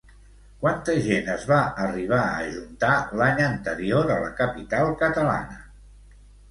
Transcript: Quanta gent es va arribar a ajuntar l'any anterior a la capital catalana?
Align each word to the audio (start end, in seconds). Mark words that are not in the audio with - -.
Quanta 0.61 0.95
gent 1.07 1.29
es 1.33 1.43
va 1.51 1.59
arribar 1.83 2.19
a 2.29 2.41
ajuntar 2.47 2.97
l'any 3.21 3.45
anterior 3.51 4.17
a 4.19 4.21
la 4.27 4.35
capital 4.43 4.95
catalana? 5.05 5.67